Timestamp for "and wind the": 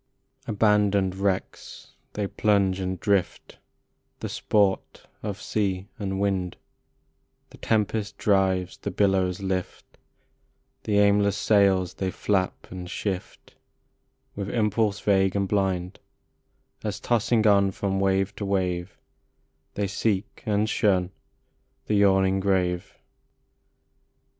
5.99-7.59